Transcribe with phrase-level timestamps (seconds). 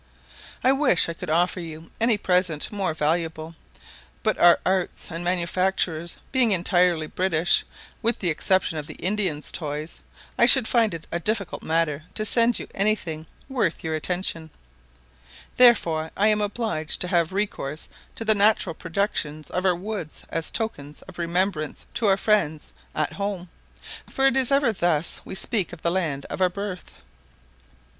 [0.63, 3.53] I wish I could offer you any present more valuable,
[4.23, 7.63] but our arts and manufactures being entirely British,
[8.01, 9.99] with the exception of the Indians' toys,
[10.39, 14.49] I should find it a difficult matter to send you any thing worth your attention;
[15.57, 20.49] therefore I am obliged to have recourse to the natural productions of our woods as
[20.49, 23.49] tokens of remembrance to our friends at home,
[24.09, 26.95] for it is ever thus we speak of the land of our birth.